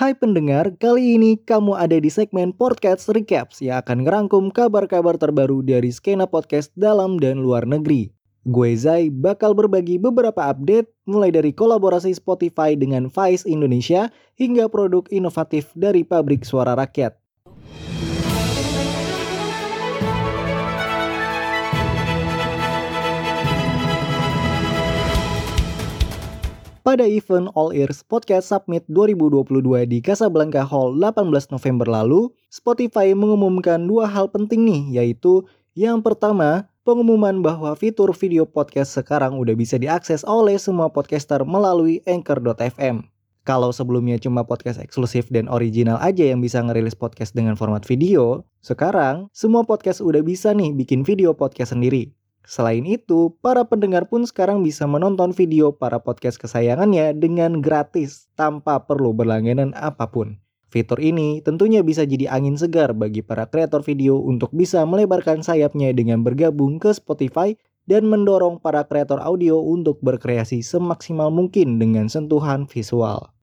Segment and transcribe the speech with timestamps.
[0.00, 5.60] Hai pendengar, kali ini kamu ada di segmen Podcast Recaps yang akan ngerangkum kabar-kabar terbaru
[5.60, 8.08] dari skena podcast dalam dan luar negeri.
[8.48, 14.08] Gue Zai bakal berbagi beberapa update mulai dari kolaborasi Spotify dengan Vice Indonesia
[14.40, 17.19] hingga produk inovatif dari pabrik suara rakyat.
[26.80, 33.84] Pada event All Ears Podcast Summit 2022 di Casablanca Hall 18 November lalu, Spotify mengumumkan
[33.84, 35.44] dua hal penting nih, yaitu
[35.76, 42.00] yang pertama, pengumuman bahwa fitur video podcast sekarang udah bisa diakses oleh semua podcaster melalui
[42.08, 43.04] Anchor.fm.
[43.44, 48.48] Kalau sebelumnya cuma podcast eksklusif dan original aja yang bisa ngerilis podcast dengan format video,
[48.64, 52.16] sekarang semua podcast udah bisa nih bikin video podcast sendiri.
[52.44, 58.82] Selain itu, para pendengar pun sekarang bisa menonton video para podcast kesayangannya dengan gratis tanpa
[58.84, 60.40] perlu berlangganan apa pun.
[60.70, 65.90] Fitur ini tentunya bisa jadi angin segar bagi para kreator video untuk bisa melebarkan sayapnya
[65.90, 67.58] dengan bergabung ke Spotify
[67.90, 73.34] dan mendorong para kreator audio untuk berkreasi semaksimal mungkin dengan sentuhan visual.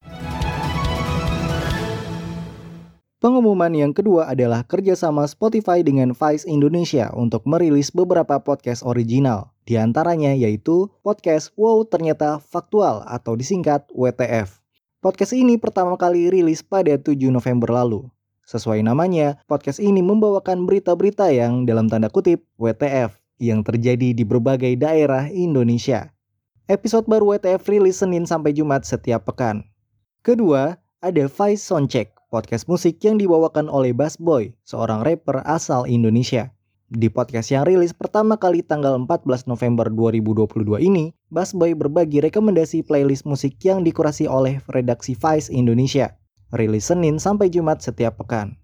[3.28, 9.52] Pengumuman yang kedua adalah kerjasama Spotify dengan Vice Indonesia untuk merilis beberapa podcast original.
[9.67, 14.64] Di antaranya yaitu podcast Wow Ternyata Faktual atau disingkat WTF.
[15.03, 18.08] Podcast ini pertama kali rilis pada 7 November lalu.
[18.48, 23.11] Sesuai namanya, podcast ini membawakan berita-berita yang dalam tanda kutip WTF
[23.44, 26.16] yang terjadi di berbagai daerah Indonesia.
[26.72, 29.67] Episode baru WTF rilis Senin sampai Jumat setiap pekan.
[30.23, 36.52] Kedua, ada Vice Soundcheck podcast musik yang dibawakan oleh Bass Boy, seorang rapper asal Indonesia.
[36.92, 42.83] Di podcast yang rilis pertama kali tanggal 14 November 2022 ini, Bass Boy berbagi rekomendasi
[42.83, 46.20] playlist musik yang dikurasi oleh redaksi Vice Indonesia.
[46.52, 48.59] Rilis Senin sampai Jumat setiap pekan.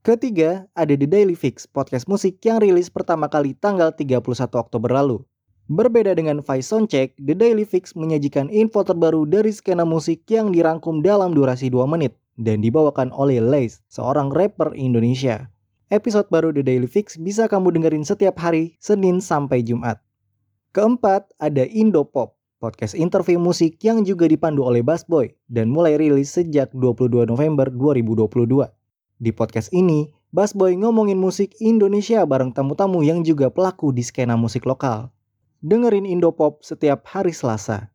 [0.00, 4.24] Ketiga, ada The Daily Fix, podcast musik yang rilis pertama kali tanggal 31
[4.56, 5.24] Oktober lalu.
[5.72, 11.00] Berbeda dengan Vice Soundcheck, The Daily Fix menyajikan info terbaru dari skena musik yang dirangkum
[11.04, 15.52] dalam durasi 2 menit dan dibawakan oleh Lace, seorang rapper Indonesia.
[15.92, 20.00] Episode baru The Daily Fix bisa kamu dengerin setiap hari, Senin sampai Jumat.
[20.72, 26.32] Keempat, ada Indopop, podcast interview musik yang juga dipandu oleh Bass Boy dan mulai rilis
[26.32, 28.70] sejak 22 November 2022.
[29.20, 34.38] Di podcast ini, Bass Boy ngomongin musik Indonesia bareng tamu-tamu yang juga pelaku di skena
[34.38, 35.10] musik lokal.
[35.60, 37.90] Dengerin Indopop setiap hari Selasa.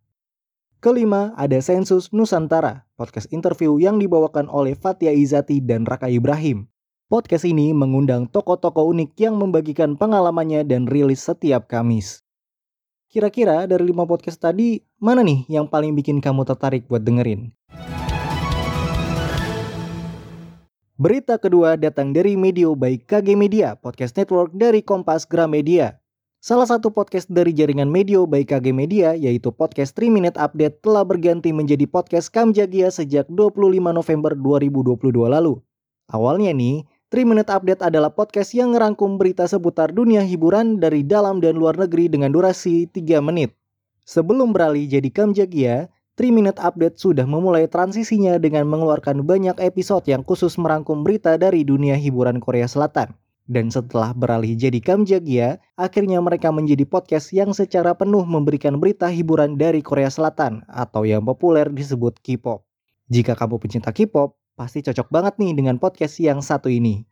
[0.85, 6.69] Kelima, ada Sensus Nusantara, podcast interview yang dibawakan oleh Fatia Izati dan Raka Ibrahim.
[7.09, 12.21] Podcast ini mengundang tokoh-tokoh unik yang membagikan pengalamannya dan rilis setiap Kamis.
[13.09, 17.49] Kira-kira dari lima podcast tadi, mana nih yang paling bikin kamu tertarik buat dengerin?
[21.01, 25.97] Berita kedua datang dari Medio baik KG Media, podcast network dari Kompas Gramedia.
[26.45, 31.01] Salah satu podcast dari jaringan Medio by KG Media yaitu podcast 3 Minute Update telah
[31.01, 35.57] berganti menjadi podcast Kamjagia sejak 25 November 2022 lalu.
[36.05, 41.41] Awalnya nih, 3 Minute Update adalah podcast yang ngerangkum berita seputar dunia hiburan dari dalam
[41.41, 43.49] dan luar negeri dengan durasi 3 menit.
[44.05, 50.21] Sebelum beralih jadi Kamjagia, 3 Minute Update sudah memulai transisinya dengan mengeluarkan banyak episode yang
[50.21, 53.24] khusus merangkum berita dari dunia hiburan Korea Selatan.
[53.45, 59.53] Dan setelah beralih jadi Kamjagia, akhirnya mereka menjadi podcast yang secara penuh memberikan berita hiburan
[59.53, 62.65] dari Korea Selatan atau yang populer disebut K-pop.
[63.05, 67.05] Jika kamu pencinta K-pop, pasti cocok banget nih dengan podcast yang satu ini.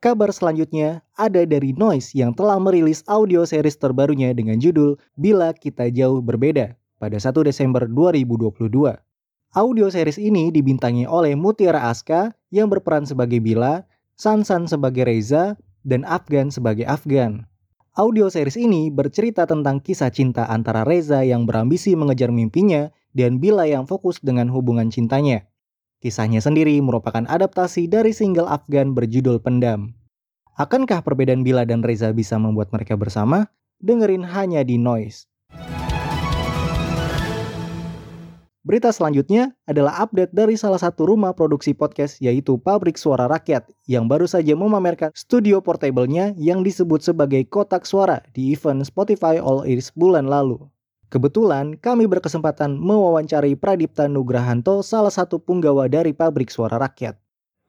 [0.00, 5.88] Kabar selanjutnya ada dari Noise yang telah merilis audio series terbarunya dengan judul Bila Kita
[5.88, 9.09] Jauh Berbeda pada 1 Desember 2022.
[9.50, 13.82] Audio series ini dibintangi oleh Mutiara Aska yang berperan sebagai Bila,
[14.14, 17.50] Sansan sebagai Reza, dan Afgan sebagai Afgan.
[17.98, 23.66] Audio series ini bercerita tentang kisah cinta antara Reza yang berambisi mengejar mimpinya dan Bila
[23.66, 25.50] yang fokus dengan hubungan cintanya.
[25.98, 29.98] Kisahnya sendiri merupakan adaptasi dari single Afgan berjudul Pendam.
[30.62, 33.50] Akankah perbedaan Bila dan Reza bisa membuat mereka bersama?
[33.82, 35.26] Dengerin hanya di Noise.
[38.70, 44.06] Berita selanjutnya adalah update dari salah satu rumah produksi podcast yaitu Pabrik Suara Rakyat yang
[44.06, 49.90] baru saja memamerkan studio portable-nya yang disebut sebagai kotak suara di event Spotify All Ears
[49.98, 50.70] bulan lalu.
[51.10, 57.18] Kebetulan kami berkesempatan mewawancari Pradipta Nugrahanto salah satu punggawa dari Pabrik Suara Rakyat.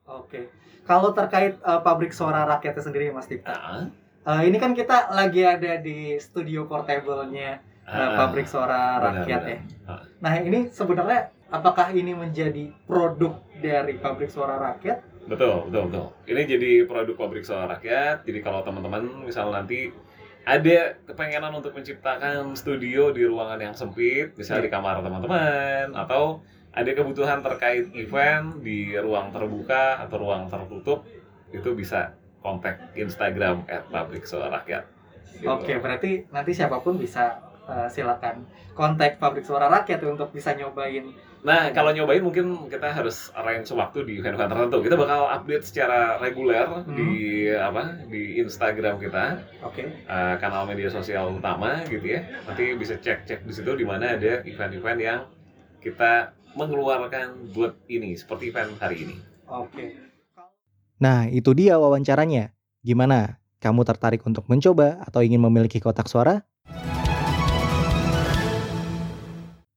[0.06, 0.54] Oke,
[0.86, 3.90] kalau terkait uh, Pabrik Suara Rakyatnya sendiri Mas Dipta, Ah,
[4.38, 9.54] uh, ini kan kita lagi ada di studio portable-nya uh, pabrik suara rakyat benar.
[9.54, 9.58] ya.
[9.88, 10.00] Ah.
[10.22, 15.12] Nah ini sebenarnya apakah ini menjadi produk dari pabrik suara rakyat?
[15.26, 16.06] Betul, betul, betul.
[16.26, 18.26] Ini jadi produk pabrik suara rakyat.
[18.26, 19.94] Jadi kalau teman-teman misal nanti
[20.42, 26.42] ada kepengenan untuk menciptakan studio di ruangan yang sempit, misalnya di kamar teman-teman, atau
[26.74, 31.06] ada kebutuhan terkait event di ruang terbuka atau ruang tertutup,
[31.54, 33.62] itu bisa kontak Instagram
[33.94, 34.82] @pabrik suara rakyat.
[35.38, 35.46] Gitu.
[35.46, 37.38] Oke berarti nanti siapa pun bisa
[37.72, 38.44] uh, silakan
[38.76, 41.08] kontak pabrik suara rakyat untuk bisa nyobain.
[41.42, 44.78] Nah, kalau nyobain mungkin kita harus arrange waktu di event-event tertentu.
[44.86, 49.42] Kita bakal update secara reguler di apa di Instagram kita.
[49.66, 50.06] Oke.
[50.06, 52.22] uh, kanal media sosial utama gitu ya.
[52.46, 55.20] Nanti bisa cek-cek di situ di mana ada event-event yang
[55.82, 59.16] kita mengeluarkan buat ini seperti event hari ini.
[59.50, 59.98] Oke.
[61.02, 62.54] Nah, itu dia wawancaranya.
[62.86, 63.42] Gimana?
[63.58, 66.46] Kamu tertarik untuk mencoba atau ingin memiliki kotak suara?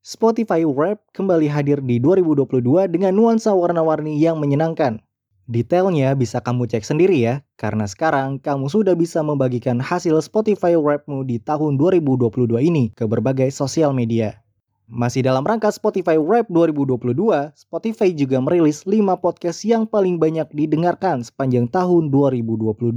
[0.06, 2.62] Spotify Wrap kembali hadir di 2022
[2.94, 5.02] dengan nuansa warna-warni yang menyenangkan.
[5.50, 11.26] Detailnya bisa kamu cek sendiri ya, karena sekarang kamu sudah bisa membagikan hasil Spotify Wrap-mu
[11.26, 12.30] di tahun 2022
[12.62, 14.46] ini ke berbagai sosial media.
[14.86, 21.26] Masih dalam rangka Spotify Wrap 2022, Spotify juga merilis 5 podcast yang paling banyak didengarkan
[21.26, 22.94] sepanjang tahun 2022.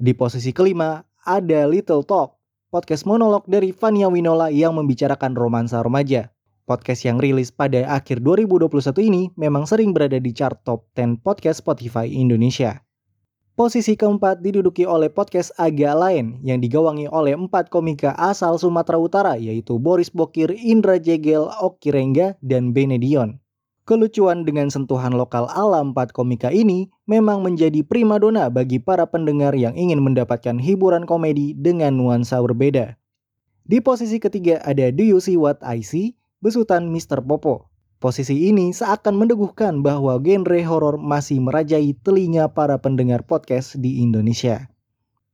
[0.00, 2.35] Di posisi kelima, ada Little Talk,
[2.66, 6.34] podcast monolog dari Fania Winola yang membicarakan romansa remaja.
[6.66, 8.66] Podcast yang rilis pada akhir 2021
[9.06, 12.82] ini memang sering berada di chart top 10 podcast Spotify Indonesia.
[13.56, 19.38] Posisi keempat diduduki oleh podcast agak lain yang digawangi oleh empat komika asal Sumatera Utara
[19.38, 23.40] yaitu Boris Bokir, Indra Jegel, Oki Rengga, dan Benedion.
[23.86, 29.78] Kelucuan dengan sentuhan lokal ala empat komika ini memang menjadi primadona bagi para pendengar yang
[29.78, 32.98] ingin mendapatkan hiburan komedi dengan nuansa berbeda.
[33.62, 36.18] Di posisi ketiga ada Do You See What I See?
[36.42, 37.22] Besutan Mr.
[37.22, 37.70] Popo.
[38.02, 44.66] Posisi ini seakan mendeguhkan bahwa genre horor masih merajai telinga para pendengar podcast di Indonesia.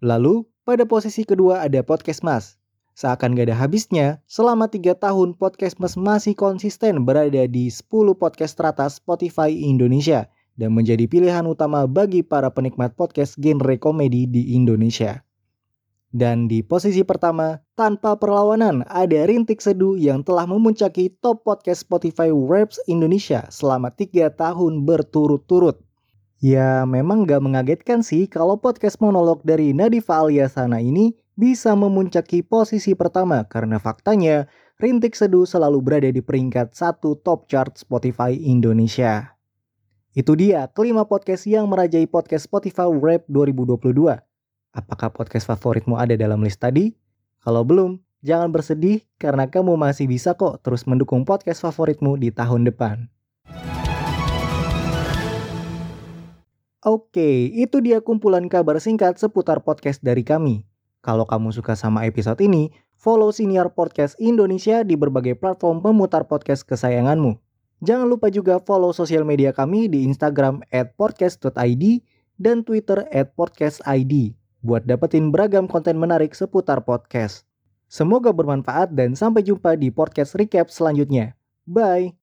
[0.04, 2.61] Lalu, pada posisi kedua ada Podcast Mas.
[2.92, 7.88] Seakan gak ada habisnya, selama 3 tahun Podcast Mas masih konsisten berada di 10
[8.20, 10.28] podcast teratas Spotify Indonesia
[10.60, 15.24] dan menjadi pilihan utama bagi para penikmat podcast genre komedi di Indonesia.
[16.12, 22.28] Dan di posisi pertama, tanpa perlawanan, ada Rintik Seduh yang telah memuncaki top podcast Spotify
[22.28, 25.80] Raps Indonesia selama 3 tahun berturut-turut.
[26.44, 32.92] Ya, memang gak mengagetkan sih kalau podcast monolog dari Nadifa Aliasana ini bisa memuncaki posisi
[32.92, 39.38] pertama karena faktanya Rintik Seduh selalu berada di peringkat satu top chart Spotify Indonesia.
[40.12, 44.20] Itu dia kelima podcast yang merajai podcast Spotify Rap 2022.
[44.72, 46.92] Apakah podcast favoritmu ada dalam list tadi?
[47.40, 52.68] Kalau belum, jangan bersedih karena kamu masih bisa kok terus mendukung podcast favoritmu di tahun
[52.68, 53.08] depan.
[56.82, 60.66] Oke, itu dia kumpulan kabar singkat seputar podcast dari kami.
[61.02, 66.62] Kalau kamu suka sama episode ini, follow Senior Podcast Indonesia di berbagai platform pemutar podcast
[66.62, 67.34] kesayanganmu.
[67.82, 70.62] Jangan lupa juga follow sosial media kami di Instagram
[70.94, 72.06] podcast.id
[72.38, 73.02] dan Twitter
[73.34, 77.42] podcastid buat dapetin beragam konten menarik seputar podcast.
[77.90, 81.34] Semoga bermanfaat dan sampai jumpa di podcast recap selanjutnya.
[81.66, 82.21] Bye!